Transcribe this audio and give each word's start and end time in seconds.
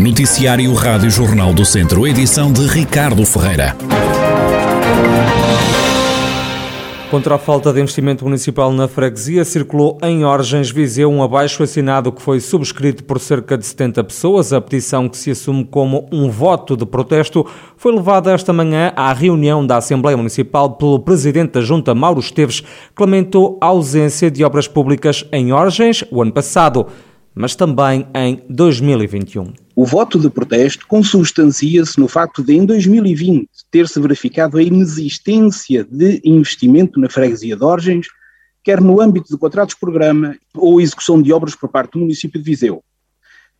Noticiário 0.00 0.72
Rádio 0.72 1.10
Jornal 1.10 1.52
do 1.52 1.62
Centro, 1.62 2.06
edição 2.06 2.50
de 2.50 2.66
Ricardo 2.66 3.22
Ferreira. 3.26 3.76
Contra 7.10 7.34
a 7.34 7.38
falta 7.38 7.70
de 7.70 7.80
investimento 7.80 8.24
municipal 8.24 8.72
na 8.72 8.88
freguesia, 8.88 9.44
circulou 9.44 9.98
em 10.02 10.24
Orgens 10.24 10.70
Viseu 10.70 11.10
um 11.10 11.22
abaixo 11.22 11.62
assinado 11.62 12.10
que 12.10 12.22
foi 12.22 12.40
subscrito 12.40 13.04
por 13.04 13.20
cerca 13.20 13.58
de 13.58 13.66
70 13.66 14.02
pessoas. 14.04 14.54
A 14.54 14.60
petição, 14.60 15.06
que 15.06 15.18
se 15.18 15.32
assume 15.32 15.66
como 15.66 16.08
um 16.10 16.30
voto 16.30 16.78
de 16.78 16.86
protesto, 16.86 17.44
foi 17.76 17.92
levada 17.92 18.32
esta 18.32 18.54
manhã 18.54 18.94
à 18.96 19.12
reunião 19.12 19.66
da 19.66 19.76
Assembleia 19.76 20.16
Municipal 20.16 20.76
pelo 20.76 20.98
Presidente 21.00 21.52
da 21.52 21.60
Junta, 21.60 21.94
Mauro 21.94 22.20
Esteves, 22.20 22.60
que 22.60 23.02
lamentou 23.02 23.58
a 23.60 23.66
ausência 23.66 24.30
de 24.30 24.42
obras 24.44 24.66
públicas 24.66 25.26
em 25.30 25.52
Orgens 25.52 26.02
o 26.10 26.22
ano 26.22 26.32
passado 26.32 26.86
mas 27.40 27.56
também 27.56 28.06
em 28.14 28.42
2021. 28.50 29.54
O 29.74 29.86
voto 29.86 30.18
de 30.18 30.28
protesto 30.28 30.86
consubstancia-se 30.86 31.98
no 31.98 32.06
facto 32.06 32.44
de, 32.44 32.52
em 32.52 32.66
2020, 32.66 33.48
ter-se 33.70 33.98
verificado 33.98 34.58
a 34.58 34.62
inexistência 34.62 35.82
de 35.82 36.20
investimento 36.22 37.00
na 37.00 37.08
freguesia 37.08 37.56
de 37.56 37.64
Orgens, 37.64 38.08
quer 38.62 38.78
no 38.78 39.00
âmbito 39.00 39.30
de 39.30 39.38
contratos-programa 39.38 40.36
ou 40.54 40.82
execução 40.82 41.22
de 41.22 41.32
obras 41.32 41.54
por 41.54 41.70
parte 41.70 41.92
do 41.92 42.00
município 42.00 42.38
de 42.38 42.44
Viseu. 42.44 42.84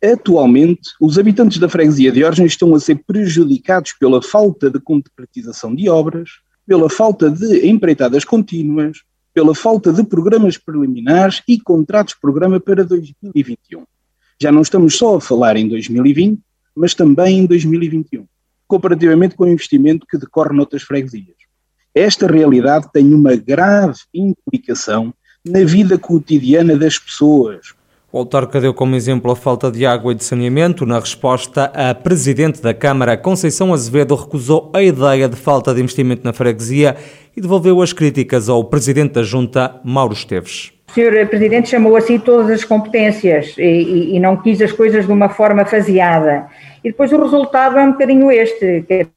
Atualmente, 0.03 0.91
os 1.01 1.17
habitantes 1.17 1.57
da 1.57 1.67
freguesia 1.67 2.11
de 2.11 2.23
Orgens 2.23 2.51
estão 2.51 2.75
a 2.75 2.79
ser 2.79 3.01
prejudicados 3.07 3.93
pela 3.93 4.21
falta 4.21 4.69
de 4.69 4.79
concretização 4.79 5.73
de 5.73 5.89
obras, 5.89 6.29
pela 6.67 6.87
falta 6.87 7.31
de 7.31 7.67
empreitadas 7.67 8.23
contínuas, 8.23 8.99
pela 9.33 9.55
falta 9.55 9.93
de 9.93 10.03
programas 10.03 10.57
preliminares 10.57 11.41
e 11.47 11.59
contratos-programa 11.59 12.59
para 12.59 12.83
2021. 12.83 13.83
Já 14.41 14.51
não 14.51 14.61
estamos 14.61 14.97
só 14.97 15.15
a 15.17 15.21
falar 15.21 15.55
em 15.55 15.67
2020, 15.67 16.39
mas 16.75 16.93
também 16.93 17.39
em 17.39 17.45
2021, 17.45 18.25
comparativamente 18.67 19.35
com 19.35 19.43
o 19.43 19.47
investimento 19.47 20.05
que 20.07 20.17
decorre 20.17 20.55
noutras 20.55 20.83
freguesias. 20.83 21.35
Esta 21.93 22.25
realidade 22.27 22.89
tem 22.91 23.13
uma 23.13 23.35
grave 23.35 23.99
implicação 24.13 25.13
na 25.45 25.63
vida 25.63 25.97
cotidiana 25.97 26.77
das 26.77 26.97
pessoas, 26.97 27.73
o 28.11 28.19
autarca 28.19 28.59
deu 28.59 28.73
como 28.73 28.95
exemplo 28.95 29.31
a 29.31 29.35
falta 29.35 29.71
de 29.71 29.85
água 29.85 30.11
e 30.11 30.15
de 30.15 30.23
saneamento. 30.23 30.85
Na 30.85 30.99
resposta, 30.99 31.71
a 31.73 31.95
presidente 31.95 32.61
da 32.61 32.73
Câmara, 32.73 33.15
Conceição 33.15 33.73
Azevedo, 33.73 34.15
recusou 34.15 34.69
a 34.73 34.83
ideia 34.83 35.29
de 35.29 35.37
falta 35.37 35.73
de 35.73 35.79
investimento 35.79 36.21
na 36.25 36.33
freguesia 36.33 36.97
e 37.35 37.39
devolveu 37.39 37.81
as 37.81 37.93
críticas 37.93 38.49
ao 38.49 38.65
presidente 38.65 39.13
da 39.13 39.23
Junta, 39.23 39.79
Mauro 39.83 40.13
Esteves. 40.13 40.73
O 40.89 40.93
senhor 40.93 41.25
Presidente 41.27 41.69
chamou 41.69 41.95
assim 41.95 42.19
todas 42.19 42.49
as 42.49 42.65
competências 42.65 43.55
e, 43.57 44.15
e, 44.15 44.19
não 44.19 44.35
quis 44.35 44.61
as 44.61 44.73
coisas 44.73 45.05
de 45.05 45.11
uma 45.11 45.29
forma 45.29 45.63
faseada. 45.63 46.47
E 46.83 46.89
depois 46.89 47.13
o 47.13 47.21
resultado 47.21 47.77
é 47.77 47.83
um 47.83 47.93
bocadinho 47.93 48.29
este, 48.29 48.83
quer 48.85 49.07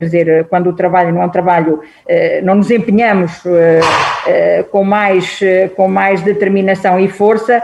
dizer, 0.00 0.46
quando 0.48 0.68
o 0.68 0.72
trabalho 0.72 1.12
não 1.12 1.22
é 1.22 1.26
um 1.26 1.28
trabalho, 1.28 1.80
eh, 2.08 2.40
não 2.42 2.54
nos 2.54 2.70
empenhamos 2.70 3.44
eh, 3.44 3.80
eh, 4.26 4.64
com 4.70 4.82
mais, 4.82 5.40
com 5.76 5.88
mais 5.88 6.22
determinação 6.22 6.98
e 6.98 7.08
força, 7.08 7.62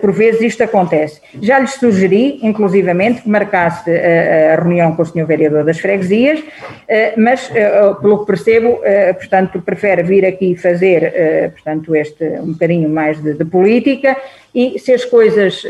por 0.00 0.12
vezes 0.12 0.40
isto 0.40 0.62
acontece. 0.64 1.20
Já 1.40 1.60
lhes 1.60 1.74
sugeri, 1.74 2.40
inclusivamente, 2.42 3.22
que 3.22 3.28
marcasse 3.28 3.90
a 3.90 4.56
reunião 4.56 4.96
com 4.96 5.02
o 5.02 5.06
Sr. 5.06 5.24
Vereador 5.24 5.64
das 5.64 5.78
Freguesias, 5.78 6.42
mas, 7.16 7.48
pelo 8.00 8.20
que 8.20 8.26
percebo, 8.26 8.80
portanto, 9.14 9.62
prefere 9.62 10.02
vir 10.02 10.26
aqui 10.26 10.56
fazer, 10.56 11.52
portanto, 11.52 11.94
este 11.94 12.24
um 12.40 12.52
bocadinho 12.52 12.88
mais 12.88 13.22
de, 13.22 13.34
de 13.34 13.44
política 13.44 14.16
e 14.54 14.78
se 14.78 14.92
as 14.92 15.04
coisas 15.04 15.62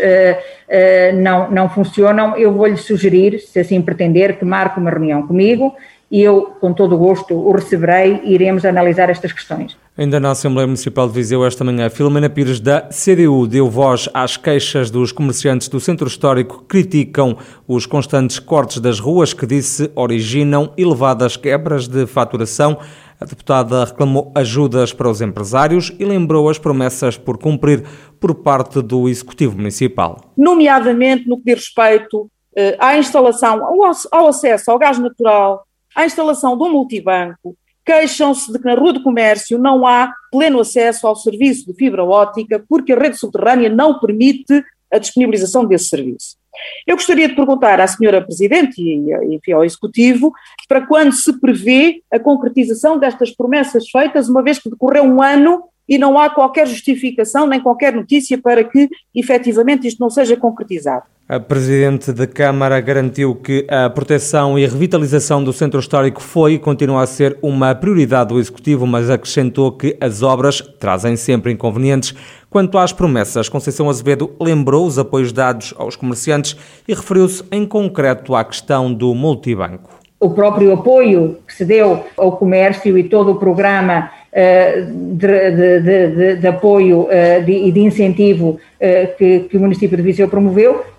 não, 1.14 1.50
não 1.50 1.68
funcionam, 1.68 2.36
eu 2.36 2.52
vou-lhe 2.52 2.76
sugerir, 2.76 3.38
se 3.40 3.60
assim 3.60 3.80
pretender, 3.80 4.38
que 4.38 4.44
marque 4.44 4.78
uma 4.78 4.90
reunião 4.90 5.26
comigo, 5.26 5.74
e 6.10 6.20
eu, 6.20 6.42
com 6.60 6.74
todo 6.74 6.94
o 6.94 6.98
gosto, 6.98 7.34
o 7.34 7.52
receberei 7.52 8.20
e 8.22 8.34
iremos 8.34 8.66
analisar 8.66 9.08
estas 9.08 9.32
questões. 9.32 9.78
Ainda 9.96 10.20
na 10.20 10.32
Assembleia 10.32 10.66
Municipal 10.66 11.06
de 11.08 11.14
Viseu, 11.14 11.44
esta 11.44 11.64
manhã, 11.64 11.88
Filomena 11.88 12.28
Pires, 12.28 12.60
da 12.60 12.82
CDU, 12.82 13.46
deu 13.46 13.70
voz 13.70 14.10
às 14.12 14.36
queixas 14.36 14.90
dos 14.90 15.10
comerciantes 15.10 15.68
do 15.68 15.80
Centro 15.80 16.06
Histórico 16.06 16.58
que 16.60 16.66
criticam 16.66 17.38
os 17.66 17.86
constantes 17.86 18.38
cortes 18.38 18.78
das 18.78 19.00
ruas 19.00 19.32
que, 19.32 19.46
disse, 19.46 19.90
originam 19.94 20.74
elevadas 20.76 21.36
quebras 21.38 21.88
de 21.88 22.06
faturação. 22.06 22.78
A 23.22 23.24
deputada 23.24 23.84
reclamou 23.84 24.32
ajudas 24.34 24.92
para 24.92 25.08
os 25.08 25.20
empresários 25.20 25.92
e 25.96 26.04
lembrou 26.04 26.48
as 26.48 26.58
promessas 26.58 27.16
por 27.16 27.38
cumprir 27.38 27.84
por 28.18 28.34
parte 28.34 28.82
do 28.82 29.08
Executivo 29.08 29.56
Municipal. 29.56 30.32
Nomeadamente 30.36 31.28
no 31.28 31.36
que 31.36 31.44
diz 31.44 31.66
respeito 31.66 32.28
eh, 32.56 32.76
à 32.80 32.98
instalação, 32.98 33.64
ao 34.10 34.26
acesso 34.26 34.72
ao 34.72 34.78
gás 34.78 34.98
natural, 34.98 35.62
à 35.94 36.04
instalação 36.04 36.54
um 36.54 36.72
multibanco, 36.72 37.56
queixam-se 37.86 38.50
de 38.50 38.58
que 38.58 38.64
na 38.64 38.74
Rua 38.74 38.94
do 38.94 39.04
Comércio 39.04 39.56
não 39.56 39.86
há 39.86 40.12
pleno 40.32 40.58
acesso 40.58 41.06
ao 41.06 41.14
serviço 41.14 41.66
de 41.66 41.74
fibra 41.74 42.04
óptica 42.04 42.64
porque 42.68 42.92
a 42.92 42.98
rede 42.98 43.16
subterrânea 43.16 43.68
não 43.68 44.00
permite 44.00 44.64
a 44.92 44.98
disponibilização 44.98 45.64
desse 45.64 45.90
serviço. 45.90 46.41
Eu 46.86 46.96
gostaria 46.96 47.28
de 47.28 47.34
perguntar 47.34 47.80
à 47.80 47.86
senhora 47.86 48.22
Presidente 48.22 48.80
e, 48.80 49.34
enfim, 49.34 49.52
ao 49.52 49.64
Executivo 49.64 50.32
para 50.68 50.86
quando 50.86 51.12
se 51.12 51.40
prevê 51.40 52.02
a 52.10 52.18
concretização 52.18 52.98
destas 52.98 53.30
promessas 53.30 53.88
feitas, 53.88 54.28
uma 54.28 54.42
vez 54.42 54.58
que 54.58 54.70
decorreu 54.70 55.04
um 55.04 55.22
ano 55.22 55.64
e 55.88 55.98
não 55.98 56.18
há 56.18 56.30
qualquer 56.30 56.66
justificação 56.66 57.46
nem 57.46 57.60
qualquer 57.60 57.92
notícia 57.92 58.38
para 58.38 58.64
que 58.64 58.88
efetivamente 59.14 59.86
isto 59.86 60.00
não 60.00 60.10
seja 60.10 60.36
concretizado. 60.36 61.04
A 61.32 61.40
Presidente 61.40 62.12
da 62.12 62.26
Câmara 62.26 62.78
garantiu 62.78 63.34
que 63.34 63.66
a 63.66 63.88
proteção 63.88 64.58
e 64.58 64.66
a 64.66 64.68
revitalização 64.68 65.42
do 65.42 65.50
Centro 65.50 65.80
Histórico 65.80 66.20
foi 66.22 66.52
e 66.52 66.58
continua 66.58 67.02
a 67.02 67.06
ser 67.06 67.38
uma 67.40 67.74
prioridade 67.74 68.34
do 68.34 68.38
Executivo, 68.38 68.86
mas 68.86 69.08
acrescentou 69.08 69.72
que 69.72 69.96
as 69.98 70.22
obras 70.22 70.60
trazem 70.78 71.16
sempre 71.16 71.50
inconvenientes. 71.50 72.14
Quanto 72.50 72.76
às 72.76 72.92
promessas, 72.92 73.48
Conceição 73.48 73.88
Azevedo 73.88 74.30
lembrou 74.38 74.86
os 74.86 74.98
apoios 74.98 75.32
dados 75.32 75.72
aos 75.78 75.96
comerciantes 75.96 76.54
e 76.86 76.92
referiu-se 76.92 77.42
em 77.50 77.64
concreto 77.64 78.34
à 78.34 78.44
questão 78.44 78.92
do 78.92 79.14
multibanco. 79.14 79.88
O 80.20 80.28
próprio 80.28 80.74
apoio 80.74 81.38
que 81.48 81.54
se 81.54 81.64
deu 81.64 82.04
ao 82.14 82.32
comércio 82.32 82.98
e 82.98 83.04
todo 83.04 83.30
o 83.30 83.36
programa 83.36 84.10
eh, 84.34 84.86
de, 84.86 85.50
de, 85.50 85.80
de, 85.80 86.36
de 86.36 86.46
apoio 86.46 87.06
e 87.46 87.70
de, 87.70 87.80
incentivo 87.80 88.58
eh, 88.80 89.06
que, 89.18 89.40
que, 89.40 89.56
o 89.58 89.60
município 89.60 89.94
de 89.94 90.02
Viseu 90.02 90.26
promoveu, 90.26 90.80
eh, 90.80 90.91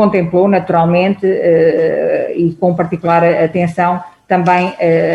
contemplou 0.00 0.48
naturalmente 0.48 1.26
e 1.26 2.56
com 2.58 2.74
particular 2.74 3.22
atenção 3.22 4.00
também 4.26 4.72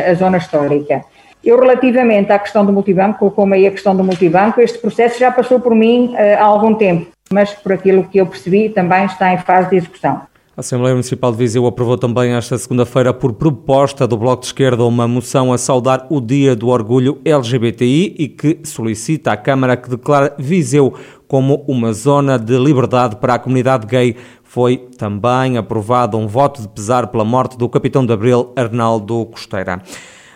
a 0.08 0.14
zona 0.14 0.38
histórica. 0.38 1.02
Eu, 1.44 1.60
relativamente 1.60 2.32
à 2.32 2.38
questão 2.38 2.64
do 2.64 2.72
multibanco, 2.72 3.18
colocou-me 3.18 3.56
aí 3.56 3.66
a 3.66 3.72
questão 3.72 3.96
do 3.96 4.04
multibanco, 4.04 4.62
este 4.62 4.78
processo 4.78 5.20
já 5.20 5.32
passou 5.32 5.60
por 5.60 5.74
mim 5.74 6.14
há 6.16 6.44
algum 6.44 6.76
tempo, 6.76 7.08
mas 7.32 7.52
por 7.52 7.74
aquilo 7.74 8.04
que 8.04 8.20
eu 8.20 8.28
percebi 8.28 8.70
também 8.70 9.06
está 9.06 9.34
em 9.34 9.40
fase 9.40 9.72
de 9.72 9.78
execução. 9.78 10.22
A 10.58 10.62
Assembleia 10.62 10.94
Municipal 10.94 11.34
de 11.34 11.38
Viseu 11.38 11.66
aprovou 11.66 11.98
também 11.98 12.32
esta 12.34 12.58
segunda-feira, 12.58 13.14
por 13.14 13.34
proposta 13.34 14.08
do 14.08 14.16
Bloco 14.16 14.42
de 14.42 14.48
Esquerda, 14.48 14.86
uma 14.86 15.06
moção 15.06 15.52
a 15.52 15.58
saudar 15.58 16.06
o 16.10 16.22
Dia 16.22 16.56
do 16.56 16.70
Orgulho 16.70 17.20
LGBTI 17.26 18.16
e 18.18 18.28
que 18.30 18.60
solicita 18.64 19.34
à 19.34 19.38
Câmara 19.38 19.76
que 19.76 19.90
declare 19.90 20.32
Viseu 20.38 20.94
como 21.28 21.66
uma 21.68 21.92
zona 21.92 22.40
de 22.40 22.58
liberdade 22.58 23.18
para 23.18 23.34
a 23.34 23.40
comunidade 23.40 23.86
gay. 23.86 24.16
Foi 24.56 24.78
também 24.98 25.58
aprovado 25.58 26.18
um 26.18 26.28
voto 26.28 26.62
de 26.62 26.70
pesar 26.70 27.08
pela 27.08 27.26
morte 27.26 27.58
do 27.58 27.68
capitão 27.68 28.06
de 28.06 28.14
Abril, 28.14 28.54
Arnaldo 28.56 29.26
Costeira. 29.26 29.82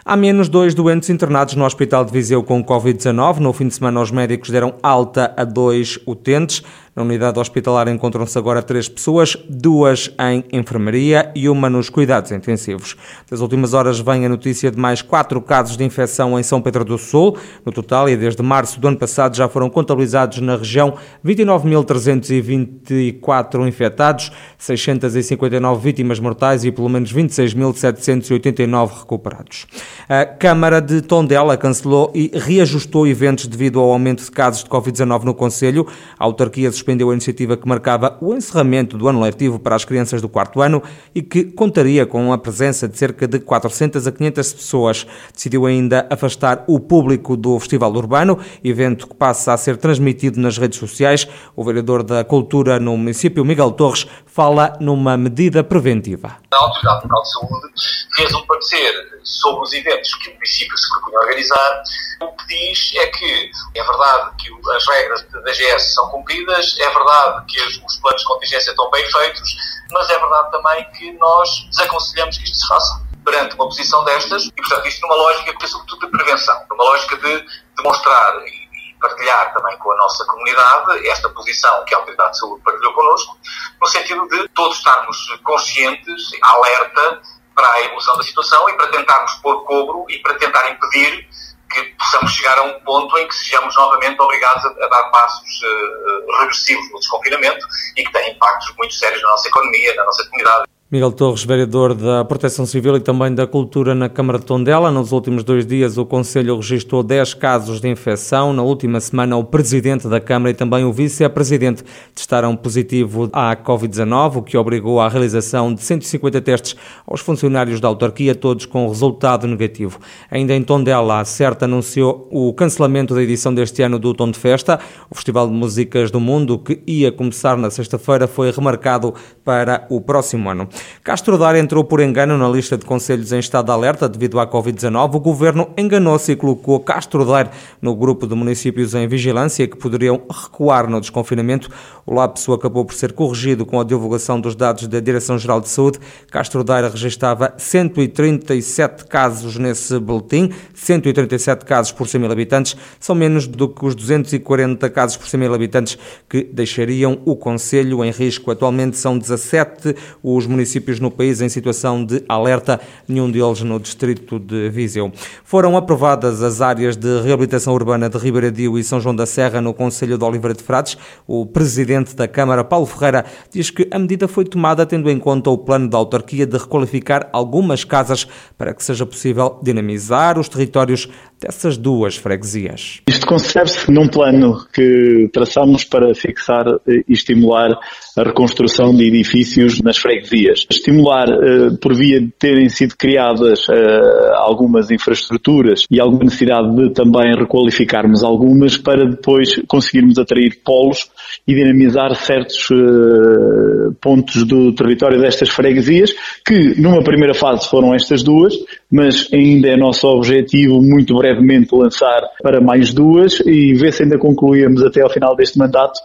Há 0.03 0.17
menos 0.17 0.49
dois 0.49 0.75
doentes 0.75 1.09
internados 1.09 1.55
no 1.55 1.63
Hospital 1.63 2.03
de 2.03 2.11
Viseu 2.11 2.43
com 2.43 2.61
Covid-19. 2.61 3.37
No 3.37 3.53
fim 3.53 3.69
de 3.69 3.75
semana, 3.75 4.01
os 4.01 4.11
médicos 4.11 4.49
deram 4.49 4.73
alta 4.83 5.33
a 5.37 5.45
dois 5.45 5.97
utentes. 6.05 6.61
Na 6.95 7.03
unidade 7.03 7.37
hospitalar 7.39 7.87
encontram-se 7.87 8.35
agora 8.37 8.61
três 8.61 8.89
pessoas, 8.89 9.37
duas 9.49 10.11
em 10.19 10.43
enfermaria 10.51 11.31
e 11.35 11.47
uma 11.47 11.69
nos 11.69 11.89
cuidados 11.89 12.31
intensivos. 12.31 12.97
Das 13.29 13.39
últimas 13.41 13.73
horas 13.73 13.99
vem 13.99 14.25
a 14.25 14.29
notícia 14.29 14.69
de 14.69 14.77
mais 14.77 15.01
quatro 15.01 15.41
casos 15.41 15.77
de 15.77 15.83
infecção 15.83 16.39
em 16.39 16.43
São 16.43 16.61
Pedro 16.61 16.83
do 16.83 16.97
Sul. 16.97 17.37
No 17.65 17.71
total, 17.71 18.09
e 18.09 18.17
desde 18.17 18.43
março 18.43 18.79
do 18.79 18.87
ano 18.87 18.97
passado, 18.97 19.35
já 19.35 19.47
foram 19.47 19.69
contabilizados 19.69 20.39
na 20.39 20.57
região 20.57 20.95
29.324 21.25 23.67
infectados, 23.67 24.31
659 24.57 25.81
vítimas 25.81 26.19
mortais 26.19 26.65
e 26.65 26.71
pelo 26.71 26.89
menos 26.89 27.13
26.789 27.13 28.99
recuperados. 28.99 29.67
A 30.07 30.25
Câmara 30.25 30.81
de 30.81 31.01
Tondela 31.01 31.55
cancelou 31.55 32.11
e 32.13 32.31
reajustou 32.33 33.07
eventos 33.07 33.47
devido 33.47 33.79
ao 33.79 33.91
aumento 33.91 34.23
de 34.23 34.31
casos 34.31 34.63
de 34.63 34.69
Covid-19 34.69 35.23
no 35.23 35.33
Conselho. 35.33 35.87
A 36.17 36.25
autarquia 36.25 36.71
suspendeu 36.71 36.88
suspendeu 36.89 37.11
a 37.11 37.13
iniciativa 37.13 37.55
que 37.55 37.67
marcava 37.67 38.17
o 38.19 38.33
encerramento 38.33 38.97
do 38.97 39.07
ano 39.07 39.21
letivo 39.21 39.59
para 39.59 39.75
as 39.75 39.85
crianças 39.85 40.21
do 40.21 40.27
quarto 40.27 40.59
ano 40.59 40.81
e 41.13 41.21
que 41.21 41.43
contaria 41.43 42.05
com 42.05 42.33
a 42.33 42.37
presença 42.37 42.87
de 42.87 42.97
cerca 42.97 43.27
de 43.27 43.39
400 43.39 44.07
a 44.07 44.11
500 44.11 44.53
pessoas. 44.53 45.07
Decidiu 45.31 45.67
ainda 45.67 46.07
afastar 46.09 46.63
o 46.67 46.79
público 46.79 47.37
do 47.37 47.59
Festival 47.59 47.93
Urbano, 47.93 48.39
evento 48.63 49.07
que 49.07 49.13
passa 49.13 49.53
a 49.53 49.57
ser 49.57 49.77
transmitido 49.77 50.39
nas 50.39 50.57
redes 50.57 50.79
sociais. 50.79 51.27
O 51.55 51.63
vereador 51.63 52.01
da 52.01 52.23
Cultura 52.23 52.79
no 52.79 52.97
município, 52.97 53.45
Miguel 53.45 53.71
Torres, 53.71 54.07
fala 54.25 54.75
numa 54.79 55.15
medida 55.15 55.63
preventiva. 55.63 56.37
A 56.51 56.63
Autoridade 56.63 57.03
Local 57.03 57.21
de 57.21 57.31
Saúde 57.31 57.67
fez 58.15 58.33
um 58.33 58.45
parecer 58.47 59.19
sobre 59.23 59.61
os 59.61 59.73
eventos 59.73 60.13
que 60.15 60.29
o 60.29 60.33
município 60.33 60.77
se 60.77 60.89
propunha 60.89 61.19
organizar. 61.19 61.83
O 62.21 62.31
que 62.35 62.47
diz 62.47 62.91
é 62.95 63.07
que 63.07 63.51
é 63.75 63.83
verdade 63.83 64.31
que 64.39 64.49
as 64.75 64.87
regras 64.87 65.25
da 65.31 65.51
GS 65.51 65.93
são 65.93 66.09
cumpridas, 66.09 66.68
é 66.77 66.89
verdade 66.89 67.45
que 67.47 67.61
os 67.85 67.97
planos 67.97 68.21
de 68.21 68.27
contingência 68.27 68.71
estão 68.71 68.89
bem 68.89 69.09
feitos, 69.11 69.55
mas 69.91 70.09
é 70.09 70.19
verdade 70.19 70.51
também 70.51 70.91
que 70.91 71.11
nós 71.13 71.49
desaconselhamos 71.69 72.37
que 72.37 72.43
isto 72.43 72.57
se 72.57 72.67
faça 72.67 73.01
perante 73.23 73.55
uma 73.55 73.65
posição 73.65 74.03
destas 74.03 74.45
e, 74.45 74.51
portanto, 74.51 74.87
isto 74.87 75.01
numa 75.01 75.15
lógica 75.15 75.55
que 75.55 75.65
é 75.65 75.67
sobretudo 75.67 76.05
de 76.05 76.11
prevenção, 76.11 76.61
numa 76.69 76.83
lógica 76.83 77.17
de 77.17 77.45
demonstrar 77.75 78.35
e 78.47 78.69
partilhar 78.99 79.53
também 79.53 79.77
com 79.77 79.91
a 79.91 79.95
nossa 79.95 80.25
comunidade 80.25 81.07
esta 81.07 81.29
posição 81.29 81.83
que 81.85 81.95
a 81.95 81.97
Autoridade 81.97 82.31
de 82.31 82.39
Saúde 82.39 82.61
partilhou 82.63 82.93
connosco, 82.93 83.37
no 83.81 83.87
sentido 83.87 84.27
de 84.27 84.47
todos 84.49 84.77
estarmos 84.77 85.17
conscientes, 85.43 86.31
alerta 86.41 87.21
para 87.55 87.71
a 87.73 87.83
evolução 87.83 88.17
da 88.17 88.23
situação 88.23 88.69
e 88.69 88.73
para 88.77 88.87
tentarmos 88.87 89.33
pôr 89.35 89.63
cobro 89.65 90.05
e 90.09 90.17
para 90.19 90.35
tentar 90.35 90.69
impedir 90.69 91.27
que 91.69 91.83
possamos 91.97 92.31
chegar 92.31 92.57
a 92.57 92.63
um 92.63 92.79
ponto 92.81 93.17
em 93.17 93.27
que 93.27 93.35
sejamos 93.35 93.75
novamente 93.75 94.19
obrigados 94.21 94.65
a, 94.65 94.69
a 94.69 94.87
dar 94.87 95.03
passos 95.11 95.61
uh, 95.61 96.39
regressivos 96.39 96.91
no 96.91 96.99
desconfinamento 96.99 97.65
e 97.95 98.03
que 98.03 98.11
têm 98.11 98.31
impactos 98.31 98.73
muito 98.77 98.93
sérios 98.93 99.21
na 99.21 99.29
nossa 99.29 99.47
economia, 99.47 99.95
na 99.95 100.05
nossa 100.05 100.23
comunidade. 100.25 100.65
Miguel 100.91 101.11
Torres, 101.11 101.43
vereador 101.43 101.93
da 101.93 102.25
Proteção 102.25 102.65
Civil 102.65 102.97
e 102.97 102.99
também 102.99 103.31
da 103.31 103.45
Cultura 103.45 103.93
na 103.93 104.09
Câmara 104.09 104.39
de 104.39 104.45
Tondela. 104.45 104.89
Nos 104.89 105.11
últimos 105.11 105.43
dois 105.43 105.63
dias, 105.63 105.99
o 105.99 106.03
Conselho 106.03 106.55
registrou 106.55 107.03
10 107.03 107.35
casos 107.35 107.79
de 107.79 107.87
infecção. 107.87 108.51
Na 108.53 108.63
última 108.63 108.99
semana, 108.99 109.37
o 109.37 109.43
Presidente 109.43 110.07
da 110.07 110.19
Câmara 110.19 110.49
e 110.49 110.55
também 110.55 110.83
o 110.83 110.91
Vice-Presidente 110.91 111.83
testaram 112.15 112.55
positivo 112.55 113.29
à 113.31 113.55
Covid-19, 113.55 114.37
o 114.37 114.41
que 114.41 114.57
obrigou 114.57 114.99
à 114.99 115.07
realização 115.07 115.71
de 115.71 115.79
150 115.83 116.41
testes 116.41 116.75
aos 117.05 117.21
funcionários 117.21 117.79
da 117.79 117.87
autarquia, 117.87 118.33
todos 118.33 118.65
com 118.65 118.87
resultado 118.87 119.45
negativo. 119.45 119.99
Ainda 120.31 120.55
em 120.55 120.63
Tondela, 120.63 121.19
a 121.19 121.23
CERT 121.23 121.61
anunciou 121.61 122.27
o 122.31 122.51
cancelamento 122.51 123.13
da 123.13 123.21
edição 123.21 123.53
deste 123.53 123.83
ano 123.83 123.99
do 123.99 124.11
Tom 124.11 124.31
de 124.31 124.39
Festa. 124.39 124.79
O 125.07 125.13
Festival 125.13 125.45
de 125.47 125.53
Músicas 125.53 126.09
do 126.09 126.19
Mundo, 126.19 126.57
que 126.57 126.81
ia 126.87 127.11
começar 127.11 127.55
na 127.57 127.69
sexta-feira, 127.69 128.27
foi 128.27 128.49
remarcado 128.49 129.13
para 129.45 129.85
o 129.87 130.01
próximo 130.01 130.49
ano. 130.49 130.67
Castro 131.03 131.37
Daire 131.37 131.59
entrou 131.59 131.83
por 131.83 131.99
engano 132.01 132.37
na 132.37 132.47
lista 132.47 132.77
de 132.77 132.85
conselhos 132.85 133.31
em 133.31 133.39
estado 133.39 133.65
de 133.65 133.71
alerta 133.71 134.07
devido 134.07 134.39
à 134.39 134.47
Covid-19. 134.47 135.15
O 135.15 135.19
governo 135.19 135.69
enganou-se 135.77 136.31
e 136.31 136.35
colocou 136.35 136.79
Castro 136.79 137.25
Daire 137.25 137.49
no 137.81 137.95
grupo 137.95 138.25
de 138.25 138.35
municípios 138.35 138.93
em 138.93 139.07
vigilância 139.07 139.67
que 139.67 139.77
poderiam 139.77 140.21
recuar 140.29 140.89
no 140.89 140.99
desconfinamento. 140.99 141.69
O 142.05 142.13
lapso 142.13 142.53
acabou 142.53 142.85
por 142.85 142.93
ser 142.93 143.13
corrigido 143.13 143.65
com 143.65 143.79
a 143.79 143.83
divulgação 143.83 144.39
dos 144.39 144.55
dados 144.55 144.87
da 144.87 144.99
Direção-Geral 144.99 145.61
de 145.61 145.69
Saúde. 145.69 145.99
Castro 146.31 146.63
Daire 146.63 146.89
registrava 146.89 147.53
137 147.57 149.05
casos 149.05 149.57
nesse 149.57 149.99
boletim, 149.99 150.51
137 150.73 151.65
casos 151.65 151.91
por 151.91 152.07
100 152.07 152.21
mil 152.21 152.31
habitantes. 152.31 152.75
São 152.99 153.15
menos 153.15 153.47
do 153.47 153.69
que 153.69 153.85
os 153.85 153.95
240 153.95 154.89
casos 154.89 155.17
por 155.17 155.27
100 155.27 155.39
mil 155.39 155.53
habitantes 155.53 155.97
que 156.27 156.43
deixariam 156.43 157.19
o 157.25 157.35
Conselho 157.35 158.03
em 158.03 158.11
risco. 158.11 158.51
Atualmente 158.51 158.97
são 158.97 159.17
17 159.17 159.95
os 160.23 160.45
municípios 160.45 160.68
municípios 160.69 160.99
no 160.99 161.09
país 161.09 161.41
em 161.41 161.49
situação 161.49 162.05
de 162.05 162.23
alerta, 162.29 162.79
nenhum 163.07 163.29
deles 163.29 163.61
no 163.61 163.79
distrito 163.79 164.37
de 164.37 164.69
Viseu. 164.69 165.11
Foram 165.43 165.75
aprovadas 165.75 166.43
as 166.43 166.61
áreas 166.61 166.95
de 166.95 167.21
reabilitação 167.21 167.73
urbana 167.73 168.07
de 168.07 168.17
Ribeiradio 168.17 168.77
e 168.77 168.83
São 168.83 168.99
João 168.99 169.15
da 169.15 169.25
Serra 169.25 169.59
no 169.59 169.73
Conselho 169.73 170.17
de 170.17 170.23
Oliveira 170.23 170.55
de 170.55 170.61
Frades. 170.61 170.95
O 171.27 171.45
presidente 171.45 172.15
da 172.15 172.27
Câmara, 172.27 172.63
Paulo 172.63 172.85
Ferreira, 172.85 173.25
diz 173.51 173.71
que 173.71 173.87
a 173.89 173.97
medida 173.97 174.27
foi 174.27 174.45
tomada 174.45 174.85
tendo 174.85 175.09
em 175.09 175.17
conta 175.17 175.49
o 175.49 175.57
plano 175.57 175.89
da 175.89 175.97
autarquia 175.97 176.45
de 176.45 176.57
requalificar 176.57 177.27
algumas 177.33 177.83
casas 177.83 178.27
para 178.57 178.73
que 178.73 178.83
seja 178.83 179.05
possível 179.05 179.59
dinamizar 179.63 180.37
os 180.37 180.47
territórios 180.47 181.09
dessas 181.39 181.77
duas 181.77 182.15
freguesias. 182.15 183.01
Isto 183.07 183.25
concebe-se 183.25 183.89
num 183.89 184.07
plano 184.07 184.65
que 184.73 185.29
traçamos 185.33 185.83
para 185.83 186.13
fixar 186.13 186.65
e 186.87 187.03
estimular 187.07 187.71
a 188.17 188.23
reconstrução 188.23 188.93
de 188.93 189.05
edifícios 189.05 189.81
nas 189.81 189.97
freguesias. 189.97 190.58
Estimular 190.69 191.27
uh, 191.29 191.77
por 191.77 191.93
via 191.93 192.19
de 192.19 192.29
terem 192.39 192.69
sido 192.69 192.95
criadas 192.97 193.67
uh, 193.67 194.33
algumas 194.35 194.89
infraestruturas 194.91 195.85
e 195.89 195.99
alguma 195.99 196.23
necessidade 196.23 196.75
de 196.75 196.93
também 196.93 197.33
requalificarmos 197.37 198.23
algumas 198.23 198.77
para 198.77 199.05
depois 199.05 199.61
conseguirmos 199.67 200.17
atrair 200.17 200.59
polos 200.63 201.09
e 201.47 201.53
dinamizar 201.53 202.15
certos 202.15 202.69
uh, 202.71 203.93
pontos 204.01 204.43
do 204.43 204.73
território 204.73 205.19
destas 205.19 205.49
freguesias, 205.49 206.13
que 206.45 206.79
numa 206.79 207.03
primeira 207.03 207.33
fase 207.33 207.67
foram 207.67 207.93
estas 207.93 208.23
duas, 208.23 208.53
mas 208.91 209.27
ainda 209.33 209.69
é 209.69 209.77
nosso 209.77 210.07
objetivo 210.07 210.81
muito 210.81 211.15
brevemente 211.17 211.73
lançar 211.73 212.21
para 212.41 212.61
mais 212.61 212.93
duas 212.93 213.39
e 213.45 213.73
ver 213.73 213.93
se 213.93 214.03
ainda 214.03 214.17
concluímos 214.17 214.83
até 214.83 215.01
ao 215.01 215.09
final 215.09 215.35
deste 215.35 215.57
mandato 215.57 215.99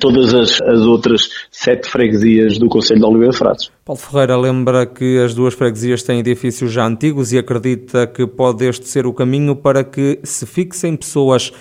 todas 0.00 0.34
as, 0.34 0.60
as 0.62 0.80
outras 0.80 1.28
sete 1.50 1.88
freguesias 1.88 2.58
do 2.58 2.68
Conselho 2.68 3.00
de 3.00 3.06
Oliveira 3.06 3.32
de 3.32 3.38
Frades. 3.38 3.70
Paulo 3.84 4.00
Ferreira 4.00 4.36
lembra 4.36 4.86
que 4.86 5.18
as 5.18 5.34
duas 5.34 5.54
freguesias 5.54 6.02
têm 6.02 6.20
edifícios 6.20 6.72
já 6.72 6.86
antigos 6.86 7.32
e 7.32 7.38
acredita 7.38 8.06
que 8.06 8.26
pode 8.26 8.66
este 8.66 8.88
ser 8.88 9.06
o 9.06 9.12
caminho 9.12 9.56
para 9.56 9.82
que 9.84 10.20
se 10.22 10.46
fixem 10.46 10.96
pessoas 10.96 11.52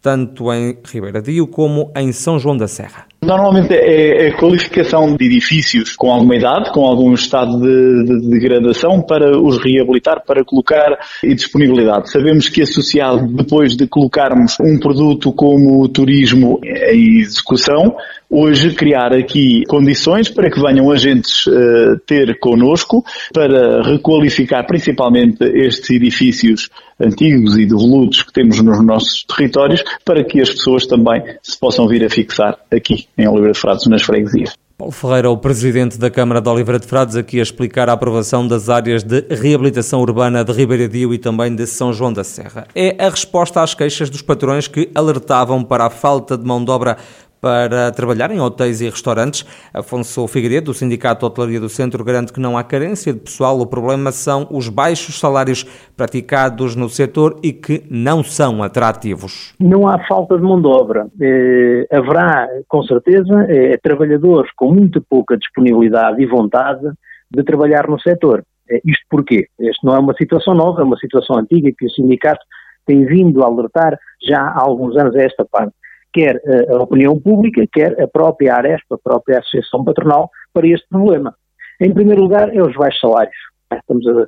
tanto 0.00 0.52
em 0.52 0.78
Ribeira 0.84 1.20
Dio 1.20 1.46
como 1.46 1.90
em 1.96 2.12
São 2.12 2.38
João 2.38 2.56
da 2.56 2.68
Serra. 2.68 3.06
Normalmente 3.22 3.74
é, 3.74 4.26
é 4.26 4.28
a 4.28 4.36
qualificação 4.36 5.16
de 5.16 5.24
edifícios 5.24 5.96
com 5.96 6.12
alguma 6.12 6.36
idade, 6.36 6.70
com 6.70 6.86
algum 6.86 7.12
estado 7.14 7.60
de, 7.60 8.04
de, 8.04 8.30
degradação 8.30 9.02
para 9.02 9.36
os 9.40 9.58
reabilitar, 9.58 10.22
para 10.24 10.44
colocar 10.44 10.98
e 11.24 11.34
disponibilidade. 11.34 12.10
Sabemos 12.10 12.48
que 12.48 12.62
associado 12.62 13.26
depois 13.32 13.76
de 13.76 13.86
colocarmos 13.86 14.56
um 14.60 14.78
produto 14.78 15.32
como 15.32 15.82
o 15.82 15.88
turismo 15.88 16.60
em 16.62 17.20
execução, 17.20 17.96
hoje 18.30 18.74
criar 18.74 19.12
aqui 19.12 19.64
condições 19.66 20.28
para 20.28 20.50
que 20.50 20.60
venham 20.60 20.90
agentes 20.90 21.46
uh, 21.46 21.98
ter 22.06 22.38
connosco 22.38 23.04
para 23.32 23.82
requalificar 23.82 24.66
principalmente 24.66 25.42
estes 25.42 25.90
edifícios 25.90 26.68
antigos 26.98 27.56
e 27.56 27.66
devolutos 27.66 28.22
que 28.22 28.32
temos 28.32 28.60
nos 28.62 28.84
nossos 28.84 29.24
territórios 29.24 29.82
para 30.04 30.24
que 30.24 30.40
as 30.40 30.50
pessoas 30.50 30.86
também 30.86 31.22
se 31.42 31.58
possam 31.58 31.86
vir 31.86 32.04
a 32.04 32.10
fixar 32.10 32.58
aqui 32.70 33.06
em 33.18 33.26
Oliveira 33.26 33.52
de 33.52 33.60
Frades, 33.60 33.86
nas 33.86 34.02
freguesias. 34.02 34.54
Paulo 34.78 34.92
Ferreira, 34.92 35.30
o 35.30 35.38
presidente 35.38 35.96
da 35.96 36.10
Câmara 36.10 36.38
de 36.38 36.50
Oliveira 36.50 36.78
de 36.78 36.86
Frades, 36.86 37.16
aqui 37.16 37.40
a 37.40 37.42
explicar 37.42 37.88
a 37.88 37.94
aprovação 37.94 38.46
das 38.46 38.68
áreas 38.68 39.02
de 39.02 39.24
reabilitação 39.30 40.02
urbana 40.02 40.44
de 40.44 40.52
Ribeiradio 40.52 41.14
e 41.14 41.18
também 41.18 41.56
de 41.56 41.66
São 41.66 41.94
João 41.94 42.12
da 42.12 42.22
Serra. 42.22 42.66
É 42.74 42.94
a 43.02 43.08
resposta 43.08 43.62
às 43.62 43.72
queixas 43.72 44.10
dos 44.10 44.20
patrões 44.20 44.68
que 44.68 44.90
alertavam 44.94 45.64
para 45.64 45.86
a 45.86 45.90
falta 45.90 46.36
de 46.36 46.44
mão 46.44 46.62
de 46.62 46.70
obra 46.70 46.98
para 47.40 47.90
trabalhar 47.92 48.30
em 48.30 48.40
hotéis 48.40 48.80
e 48.80 48.88
restaurantes. 48.88 49.44
Afonso 49.72 50.26
Figueiredo, 50.26 50.66
do 50.66 50.74
Sindicato 50.74 51.20
de 51.20 51.26
Hotelaria 51.26 51.60
do 51.60 51.68
Centro, 51.68 52.04
garante 52.04 52.32
que 52.32 52.40
não 52.40 52.56
há 52.56 52.64
carência 52.64 53.12
de 53.12 53.20
pessoal. 53.20 53.58
O 53.60 53.66
problema 53.66 54.10
são 54.12 54.46
os 54.50 54.68
baixos 54.68 55.18
salários 55.18 55.64
praticados 55.96 56.74
no 56.74 56.88
setor 56.88 57.38
e 57.42 57.52
que 57.52 57.84
não 57.90 58.22
são 58.22 58.62
atrativos. 58.62 59.54
Não 59.60 59.88
há 59.88 59.98
falta 60.06 60.36
de 60.36 60.42
mão 60.42 60.60
de 60.60 60.68
obra. 60.68 61.06
Eh, 61.20 61.86
haverá, 61.92 62.48
com 62.68 62.82
certeza, 62.82 63.46
eh, 63.48 63.78
trabalhadores 63.82 64.50
com 64.56 64.72
muito 64.72 65.00
pouca 65.08 65.36
disponibilidade 65.36 66.22
e 66.22 66.26
vontade 66.26 66.90
de 67.30 67.42
trabalhar 67.44 67.88
no 67.88 68.00
setor. 68.00 68.42
Eh, 68.70 68.80
isto 68.84 69.04
porquê? 69.08 69.46
Isto 69.60 69.86
não 69.86 69.94
é 69.94 69.98
uma 69.98 70.14
situação 70.14 70.54
nova, 70.54 70.80
é 70.80 70.84
uma 70.84 70.98
situação 70.98 71.38
antiga 71.38 71.70
que 71.76 71.86
o 71.86 71.90
sindicato 71.90 72.44
tem 72.86 73.04
vindo 73.04 73.42
a 73.42 73.46
alertar 73.46 73.98
já 74.22 74.40
há 74.40 74.62
alguns 74.62 74.96
anos 74.96 75.14
a 75.16 75.22
esta 75.22 75.44
parte 75.44 75.72
quer 76.16 76.40
a 76.70 76.82
opinião 76.82 77.20
pública, 77.20 77.62
quer 77.70 78.00
a 78.00 78.08
própria 78.08 78.54
Aresp, 78.54 78.86
a 78.90 78.96
própria 78.96 79.38
Associação 79.40 79.84
Patronal, 79.84 80.30
para 80.54 80.66
este 80.66 80.88
problema. 80.88 81.34
Em 81.78 81.92
primeiro 81.92 82.22
lugar, 82.22 82.56
é 82.56 82.62
os 82.62 82.74
baixos 82.74 83.00
salários. 83.00 83.36
Estamos 83.70 84.06
a, 84.08 84.26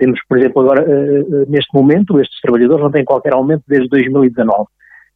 temos, 0.00 0.18
por 0.28 0.38
exemplo, 0.38 0.62
agora, 0.62 0.84
neste 1.46 1.72
momento, 1.72 2.18
estes 2.18 2.40
trabalhadores 2.40 2.82
não 2.82 2.90
têm 2.90 3.04
qualquer 3.04 3.34
aumento 3.34 3.62
desde 3.68 3.88
2019. 3.88 4.64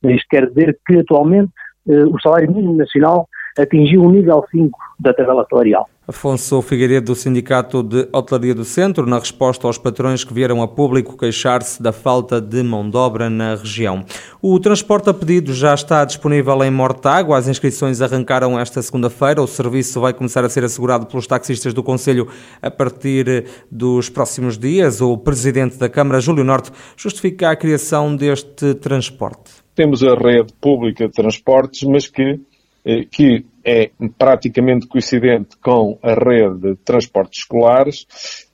Isto 0.05 0.29
quer 0.31 0.47
dizer 0.49 0.79
que, 0.87 0.99
atualmente, 0.99 1.51
o 1.87 2.21
salário 2.21 2.53
mínimo 2.53 2.77
nacional 2.77 3.27
atingiu 3.59 4.03
o 4.03 4.11
nível 4.13 4.45
5 4.49 4.79
da 5.01 5.13
tabela 5.13 5.45
salarial. 5.51 5.89
Afonso 6.07 6.61
Figueiredo, 6.63 7.07
do 7.07 7.15
Sindicato 7.15 7.81
de 7.81 8.09
Hotelaria 8.13 8.53
do 8.53 8.65
Centro, 8.65 9.07
na 9.07 9.21
resposta 9.21 9.69
aos 9.69 9.79
patrões 9.79 10.25
que 10.25 10.35
vieram 10.35 10.61
a 10.61 10.67
público 10.67 11.17
queixar-se 11.17 11.81
da 11.81 11.93
falta 11.93 12.41
de 12.41 12.61
mão 12.61 12.91
de 12.91 12.97
obra 12.97 13.31
na 13.31 13.55
região. 13.55 14.05
O 14.43 14.59
transporte 14.59 15.09
a 15.09 15.15
pedido 15.15 15.55
já 15.55 15.73
está 15.73 16.05
disponível 16.05 16.65
em 16.65 16.73
Mortágua. 16.73 17.39
As 17.39 17.47
inscrições 17.47 18.01
arrancaram 18.01 18.59
esta 18.59 18.83
segunda-feira. 18.83 19.41
O 19.41 19.47
serviço 19.47 20.01
vai 20.01 20.13
começar 20.13 20.45
a 20.45 20.49
ser 20.49 20.65
assegurado 20.65 21.07
pelos 21.07 21.29
taxistas 21.29 21.73
do 21.73 21.85
Conselho 21.85 22.27
a 22.61 22.71
partir 22.71 23.45
dos 23.71 24.09
próximos 24.09 24.59
dias. 24.59 25.01
O 25.01 25.17
presidente 25.17 25.77
da 25.77 25.89
Câmara, 25.89 26.21
Júlio 26.21 26.43
Norte, 26.43 26.73
justifica 26.97 27.51
a 27.51 27.57
criação 27.57 28.17
deste 28.17 28.75
transporte. 28.75 29.53
Temos 29.77 30.03
a 30.03 30.17
rede 30.17 30.53
pública 30.61 31.07
de 31.07 31.13
transportes, 31.13 31.85
mas 31.85 32.09
que 32.09 32.41
eh, 32.85 33.07
que 33.09 33.47
é 33.65 33.91
praticamente 34.19 34.87
coincidente 34.87 35.57
com 35.57 35.99
a 36.03 36.15
rede 36.15 36.59
de 36.61 36.77
transportes 36.77 37.41
escolares, 37.41 38.07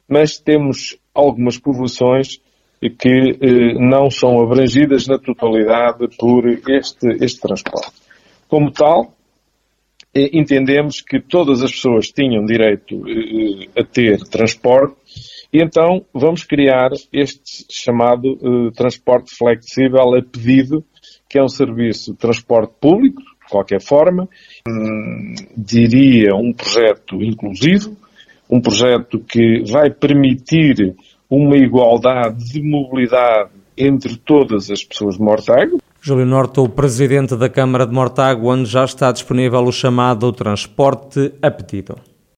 mas 0.08 0.38
temos 0.38 0.98
algumas 1.14 1.58
povoações 1.58 2.40
que 2.98 3.38
eh, 3.40 3.74
não 3.74 4.10
são 4.10 4.40
abrangidas 4.40 5.06
na 5.06 5.18
totalidade 5.18 6.08
por 6.16 6.46
este, 6.46 7.08
este 7.20 7.40
transporte. 7.40 7.92
Como 8.46 8.70
tal, 8.70 9.14
eh, 10.14 10.30
entendemos 10.32 11.00
que 11.00 11.20
todas 11.20 11.62
as 11.62 11.72
pessoas 11.72 12.08
tinham 12.10 12.44
direito 12.44 13.02
a 13.76 13.84
ter 13.84 14.20
transporte 14.28 14.96
e 15.52 15.62
então 15.62 16.04
vamos 16.12 16.44
criar 16.44 16.90
este 17.12 17.64
chamado 17.70 18.70
transporte 18.72 19.34
flexível 19.34 20.14
a 20.14 20.22
pedido, 20.22 20.84
que 21.28 21.38
é 21.38 21.42
um 21.42 21.48
serviço 21.48 22.12
de 22.12 22.18
transporte 22.18 22.74
público, 22.78 23.22
qualquer 23.48 23.80
forma. 23.80 24.28
Hum, 24.66 25.34
diria 25.56 26.34
um 26.34 26.52
projeto 26.52 27.22
inclusivo, 27.22 27.96
um 28.50 28.60
projeto 28.60 29.18
que 29.18 29.62
vai 29.70 29.90
permitir 29.90 30.94
uma 31.28 31.56
igualdade 31.56 32.52
de 32.52 32.62
mobilidade 32.62 33.50
entre 33.76 34.16
todas 34.16 34.70
as 34.70 34.82
pessoas 34.82 35.16
de 35.16 35.22
Mortágua. 35.22 35.78
Júlio 36.00 36.24
Norte, 36.24 36.60
o 36.60 36.68
presidente 36.68 37.36
da 37.36 37.48
Câmara 37.48 37.86
de 37.86 37.92
Mortágua, 37.92 38.54
onde 38.54 38.68
já 38.68 38.84
está 38.84 39.12
disponível 39.12 39.60
o 39.60 39.72
chamado 39.72 40.32
transporte 40.32 41.32
a 41.42 41.50
pedido. 41.50 41.96